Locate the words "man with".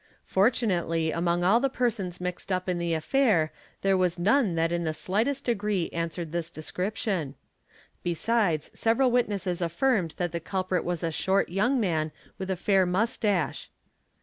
11.79-12.49